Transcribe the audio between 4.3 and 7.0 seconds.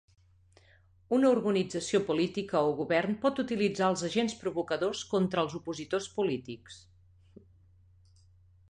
provocadors contra els opositors polítics.